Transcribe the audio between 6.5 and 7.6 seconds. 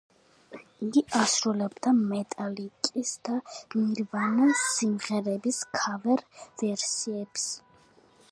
ვერსიებს.